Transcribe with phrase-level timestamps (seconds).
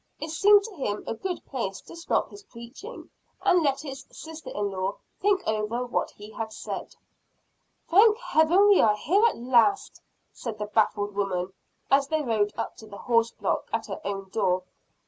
[0.19, 3.11] It seemed to him a good place to stop his preaching,
[3.43, 6.95] and let his sister in law think over what he had said.
[7.87, 10.01] "Thank Heaven we are here at last!"
[10.33, 11.53] said the baffled woman,
[11.91, 14.63] as they rode up to the horse block at her own door.